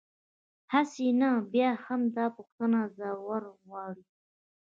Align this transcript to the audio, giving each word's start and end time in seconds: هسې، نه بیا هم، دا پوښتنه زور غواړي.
هسې، 0.73 1.07
نه 1.19 1.29
بیا 1.53 1.69
هم، 1.83 2.01
دا 2.15 2.25
پوښتنه 2.37 2.79
زور 2.97 3.41
غواړي. 3.63 4.05